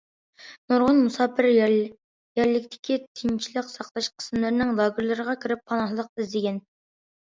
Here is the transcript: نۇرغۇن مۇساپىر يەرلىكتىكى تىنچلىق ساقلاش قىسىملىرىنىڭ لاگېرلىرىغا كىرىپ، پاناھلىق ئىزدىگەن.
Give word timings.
نۇرغۇن 0.71 1.01
مۇساپىر 1.01 1.49
يەرلىكتىكى 1.51 2.99
تىنچلىق 3.21 3.71
ساقلاش 3.77 4.13
قىسىملىرىنىڭ 4.17 4.77
لاگېرلىرىغا 4.83 5.41
كىرىپ، 5.47 5.67
پاناھلىق 5.71 6.15
ئىزدىگەن. 6.29 6.65